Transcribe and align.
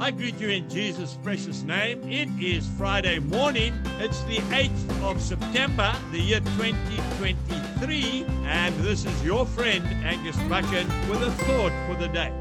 I 0.00 0.10
greet 0.10 0.40
you 0.40 0.48
in 0.48 0.66
Jesus' 0.70 1.18
precious 1.22 1.62
name. 1.62 2.02
It 2.10 2.30
is 2.42 2.66
Friday 2.78 3.18
morning. 3.18 3.74
It's 3.98 4.22
the 4.22 4.38
8th 4.48 5.02
of 5.02 5.20
September, 5.20 5.94
the 6.10 6.18
year 6.18 6.40
2023, 6.40 8.24
and 8.44 8.74
this 8.76 9.04
is 9.04 9.22
your 9.22 9.44
friend 9.44 9.84
Angus 10.02 10.38
Buchan 10.48 10.88
with 11.10 11.22
a 11.22 11.30
thought 11.44 11.72
for 11.86 12.00
the 12.00 12.08
day. 12.08 12.32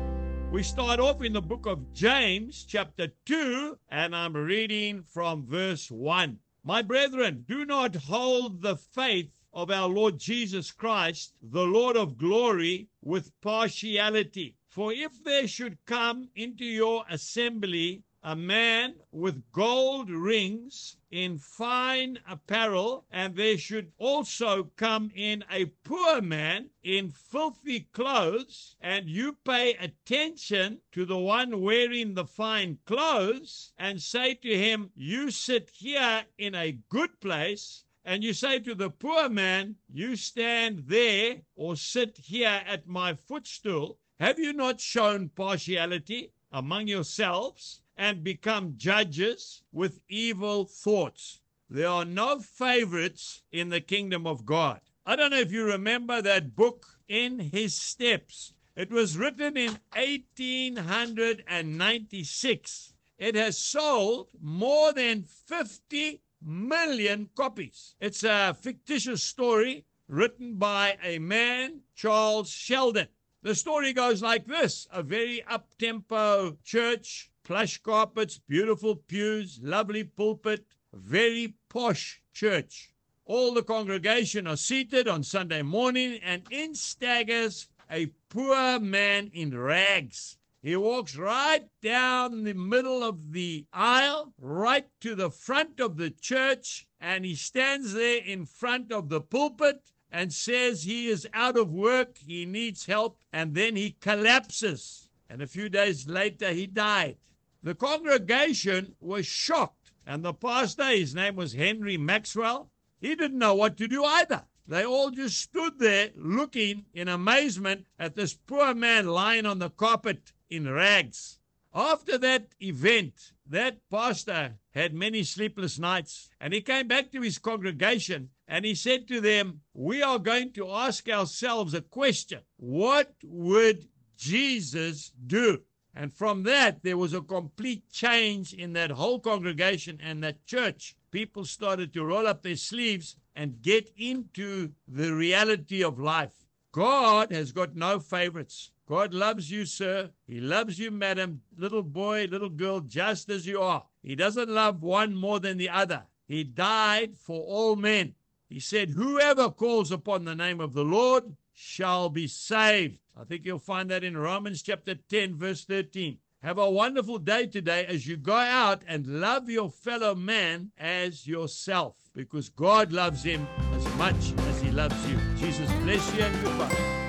We 0.54 0.64
start 0.64 1.02
off 1.02 1.22
in 1.22 1.34
the 1.34 1.42
book 1.42 1.66
of 1.66 1.92
James, 1.92 2.64
chapter 2.64 3.10
2, 3.26 3.78
and 3.90 4.16
I'm 4.16 4.38
reading 4.38 5.04
from 5.04 5.46
verse 5.46 5.92
1. 5.92 6.40
My 6.64 6.82
brethren, 6.82 7.44
do 7.46 7.66
not 7.66 7.94
hold 7.94 8.62
the 8.62 8.78
faith 8.78 9.32
of 9.54 9.70
our 9.70 9.90
Lord 9.90 10.18
Jesus 10.18 10.72
Christ, 10.72 11.34
the 11.42 11.66
Lord 11.66 11.98
of 11.98 12.18
glory, 12.18 12.88
with 13.04 13.34
partiality. 13.42 14.56
For 14.72 14.94
if 14.94 15.24
there 15.24 15.48
should 15.48 15.84
come 15.88 16.30
into 16.36 16.64
your 16.64 17.04
assembly 17.10 18.04
a 18.22 18.36
man 18.36 19.02
with 19.12 19.52
gold 19.52 20.12
rings 20.12 20.96
in 21.10 21.40
fine 21.40 22.20
apparel, 22.28 23.08
and 23.10 23.36
there 23.36 23.58
should 23.58 23.92
also 23.98 24.66
come 24.76 25.12
in 25.16 25.44
a 25.50 25.66
poor 25.66 26.22
man 26.22 26.70
in 26.84 27.10
filthy 27.10 27.80
clothes, 27.80 28.76
and 28.80 29.10
you 29.10 29.34
pay 29.44 29.74
attention 29.74 30.82
to 30.92 31.04
the 31.04 31.18
one 31.18 31.62
wearing 31.62 32.14
the 32.14 32.28
fine 32.28 32.78
clothes, 32.86 33.74
and 33.76 34.00
say 34.00 34.36
to 34.36 34.56
him, 34.56 34.92
You 34.96 35.32
sit 35.32 35.72
here 35.72 36.28
in 36.38 36.54
a 36.54 36.74
good 36.74 37.20
place, 37.20 37.86
and 38.06 38.24
you 38.24 38.34
say 38.34 38.60
to 38.60 38.76
the 38.76 38.92
poor 38.92 39.30
man, 39.30 39.78
You 39.92 40.16
stand 40.16 40.90
there 40.90 41.42
or 41.56 41.76
sit 41.76 42.20
here 42.20 42.62
at 42.68 42.86
my 42.88 43.16
footstool, 43.16 43.98
have 44.20 44.38
you 44.38 44.52
not 44.52 44.82
shown 44.82 45.30
partiality 45.30 46.34
among 46.52 46.88
yourselves 46.88 47.80
and 47.96 48.22
become 48.24 48.74
judges 48.76 49.64
with 49.72 50.02
evil 50.10 50.66
thoughts? 50.66 51.40
There 51.70 51.88
are 51.88 52.04
no 52.04 52.40
favorites 52.40 53.44
in 53.52 53.70
the 53.70 53.80
kingdom 53.80 54.28
of 54.28 54.46
God. 54.46 54.82
I 55.06 55.16
don't 55.16 55.32
know 55.32 55.40
if 55.40 55.54
you 55.54 55.64
remember 55.66 56.22
that 56.22 56.54
book, 56.56 56.86
In 57.08 57.40
His 57.40 57.74
Steps. 57.76 58.54
It 58.76 58.92
was 58.92 59.18
written 59.18 59.56
in 59.56 59.78
1896. 59.96 62.94
It 63.18 63.36
has 63.36 63.58
sold 63.58 64.32
more 64.42 64.92
than 64.94 65.24
50 65.24 66.22
million 66.42 67.30
copies. 67.36 67.96
It's 68.00 68.24
a 68.24 68.56
fictitious 68.60 69.22
story 69.24 69.86
written 70.08 70.56
by 70.56 70.98
a 71.04 71.20
man, 71.20 71.82
Charles 71.96 72.50
Sheldon. 72.50 73.10
The 73.42 73.56
story 73.56 73.94
goes 73.94 74.22
like 74.22 74.48
this 74.48 74.86
a 74.92 75.02
very 75.02 75.42
up 75.44 75.70
tempo 75.78 76.58
church, 76.62 77.32
plush 77.46 77.78
carpets, 77.78 78.38
beautiful 78.38 78.98
pews, 78.98 79.62
lovely 79.64 80.04
pulpit, 80.04 80.66
very 80.92 81.54
posh 81.70 82.22
church. 82.34 82.92
All 83.24 83.54
the 83.54 83.64
congregation 83.64 84.46
are 84.46 84.58
seated 84.58 85.08
on 85.08 85.24
Sunday 85.24 85.62
morning, 85.62 86.20
and 86.22 86.44
in 86.52 86.76
staggers 86.76 87.70
a 87.90 88.08
poor 88.28 88.78
man 88.78 89.32
in 89.34 89.58
rags. 89.58 90.38
He 90.62 90.76
walks 90.76 91.16
right 91.16 91.70
down 91.82 92.44
the 92.44 92.54
middle 92.54 93.04
of 93.04 93.32
the 93.32 93.66
aisle, 93.72 94.34
right 94.38 94.90
to 95.00 95.16
the 95.16 95.32
front 95.32 95.80
of 95.80 95.96
the 95.96 96.10
church, 96.10 96.90
and 97.00 97.24
he 97.24 97.36
stands 97.36 97.94
there 97.94 98.22
in 98.22 98.46
front 98.46 98.92
of 98.92 99.08
the 99.08 99.22
pulpit 99.22 99.82
and 100.12 100.34
says 100.34 100.84
he 100.84 101.08
is 101.08 101.28
out 101.34 101.58
of 101.58 101.72
work, 101.72 102.18
he 102.18 102.46
needs 102.46 102.86
help, 102.86 103.20
and 103.32 103.54
then 103.54 103.76
he 103.76 103.96
collapses. 104.00 105.10
And 105.30 105.42
a 105.42 105.48
few 105.48 105.70
days 105.70 106.08
later, 106.08 106.52
he 106.52 106.66
died. 106.66 107.18
The 107.62 107.76
congregation 107.76 108.96
was 109.00 109.26
shocked, 109.26 109.92
and 110.06 110.24
the 110.24 110.34
pastor, 110.34 110.86
his 110.86 111.14
name 111.14 111.36
was 111.36 111.54
Henry 111.54 111.98
Maxwell, 111.98 112.72
he 113.00 113.16
didn't 113.16 113.38
know 113.38 113.56
what 113.56 113.78
to 113.78 113.88
do 113.88 114.04
either. 114.04 114.46
They 114.68 114.86
all 114.86 115.10
just 115.10 115.40
stood 115.40 115.80
there 115.80 116.12
looking 116.16 116.86
in 116.94 117.08
amazement 117.08 117.88
at 117.98 118.16
this 118.16 118.34
poor 118.36 118.76
man 118.76 119.08
lying 119.08 119.46
on 119.46 119.60
the 119.60 119.72
carpet 119.72 120.32
in 120.50 120.70
rags. 120.70 121.39
After 121.74 122.18
that 122.18 122.56
event, 122.60 123.32
that 123.46 123.88
pastor 123.90 124.58
had 124.72 124.94
many 124.94 125.24
sleepless 125.24 125.78
nights, 125.78 126.30
and 126.40 126.54
he 126.54 126.62
came 126.62 126.88
back 126.88 127.12
to 127.12 127.22
his 127.22 127.38
congregation 127.38 128.30
and 128.48 128.66
he 128.66 128.74
said 128.74 129.08
to 129.08 129.22
them, 129.22 129.62
We 129.74 130.02
are 130.02 130.18
going 130.18 130.54
to 130.54 130.72
ask 130.72 131.08
ourselves 131.08 131.76
a 131.76 131.82
question 131.82 132.42
What 132.58 133.14
would 133.24 133.88
Jesus 134.18 135.12
do? 135.28 135.62
And 135.94 136.14
from 136.14 136.44
that, 136.44 136.82
there 136.82 136.98
was 136.98 137.14
a 137.14 137.22
complete 137.22 137.90
change 137.92 138.54
in 138.54 138.74
that 138.74 138.92
whole 138.92 139.20
congregation 139.20 140.00
and 140.02 140.24
that 140.24 140.46
church. 140.46 140.96
People 141.12 141.46
started 141.46 141.94
to 141.94 142.06
roll 142.06 142.26
up 142.26 142.42
their 142.42 142.56
sleeves 142.56 143.16
and 143.36 143.62
get 143.62 143.92
into 143.98 144.72
the 144.88 145.14
reality 145.14 145.84
of 145.84 146.00
life. 146.00 146.46
God 146.72 147.32
has 147.32 147.52
got 147.52 147.76
no 147.76 148.00
favorites. 148.00 148.72
God 148.90 149.14
loves 149.14 149.52
you, 149.52 149.66
sir. 149.66 150.10
He 150.26 150.42
loves 150.42 150.80
you, 150.80 150.90
madam, 150.90 151.42
little 151.56 151.84
boy, 151.84 152.28
little 152.32 152.50
girl, 152.50 152.80
just 152.80 153.30
as 153.30 153.46
you 153.46 153.62
are. 153.62 153.86
He 154.02 154.16
doesn't 154.16 154.50
love 154.50 154.82
one 154.82 155.16
more 155.16 155.40
than 155.40 155.58
the 155.58 155.70
other. 155.70 156.04
He 156.28 156.44
died 156.44 157.16
for 157.16 157.40
all 157.40 157.76
men. 157.76 158.16
He 158.50 158.60
said, 158.60 158.90
Whoever 158.90 159.52
calls 159.52 159.92
upon 159.92 160.26
the 160.26 160.36
name 160.36 160.60
of 160.60 160.74
the 160.74 160.84
Lord 160.84 161.36
shall 161.54 162.10
be 162.10 162.26
saved. 162.26 162.98
I 163.16 163.26
think 163.26 163.46
you'll 163.46 163.60
find 163.60 163.92
that 163.92 164.04
in 164.04 164.18
Romans 164.18 164.64
chapter 164.64 164.96
10, 164.96 165.36
verse 165.36 165.66
13. 165.66 166.18
Have 166.42 166.58
a 166.58 166.70
wonderful 166.70 167.20
day 167.20 167.46
today 167.46 167.86
as 167.86 168.08
you 168.08 168.18
go 168.18 168.38
out 168.38 168.82
and 168.88 169.20
love 169.22 169.52
your 169.52 169.70
fellow 169.70 170.16
man 170.16 170.72
as 170.80 171.28
yourself 171.28 171.96
because 172.16 172.50
God 172.50 172.92
loves 172.92 173.22
him 173.22 173.48
as 173.74 173.86
much 173.98 174.34
as 174.48 174.62
he 174.62 174.72
loves 174.72 174.96
you. 175.08 175.20
Jesus 175.36 175.72
bless 175.84 176.16
you 176.16 176.24
and 176.24 176.44
goodbye. 176.44 177.09